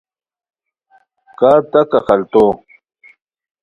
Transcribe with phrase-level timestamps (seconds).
[1.39, 2.45] کا تکہ خلتو